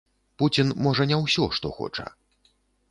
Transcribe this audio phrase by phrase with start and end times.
[0.41, 2.05] Пуцін можа не ўсё, што хоча.